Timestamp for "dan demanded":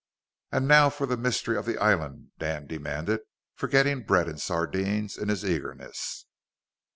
2.39-3.19